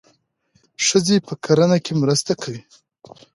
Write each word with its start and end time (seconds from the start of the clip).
ښځې 0.85 1.17
په 1.27 1.33
کرنه 1.43 1.77
کې 1.85 1.93
مرسته 2.01 2.31
کوي. 2.41 2.61